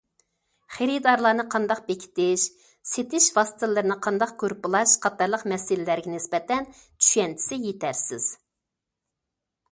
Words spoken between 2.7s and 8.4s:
سېتىش ۋاسىتىلىرىنى قانداق گۇرۇپپىلاش قاتارلىق مەسىلىلەرگە نىسبەتەن چۈشەنچىسى يېتەرسىز.